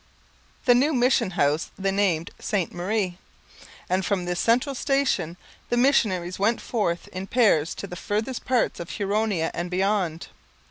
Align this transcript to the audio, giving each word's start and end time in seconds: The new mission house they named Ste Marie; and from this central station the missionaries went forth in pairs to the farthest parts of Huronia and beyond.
The 0.65 0.73
new 0.73 0.95
mission 0.95 1.29
house 1.37 1.69
they 1.77 1.91
named 1.91 2.31
Ste 2.39 2.71
Marie; 2.73 3.19
and 3.87 4.03
from 4.03 4.25
this 4.25 4.39
central 4.39 4.73
station 4.73 5.37
the 5.69 5.77
missionaries 5.77 6.39
went 6.39 6.59
forth 6.59 7.07
in 7.09 7.27
pairs 7.27 7.75
to 7.75 7.85
the 7.85 7.95
farthest 7.95 8.43
parts 8.43 8.79
of 8.79 8.89
Huronia 8.89 9.51
and 9.53 9.69
beyond. 9.69 10.29